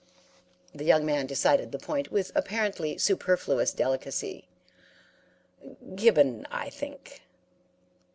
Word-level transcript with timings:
"The 0.73 0.83
young 0.83 1.05
man 1.05 1.27
decided 1.27 1.71
the 1.71 1.77
point 1.77 2.11
with 2.11 2.31
apparently 2.33 2.97
superfluous 2.97 3.71
delicacy. 3.71 4.47
'Gibbon, 5.93 6.47
I 6.49 6.71
think.' 6.71 7.21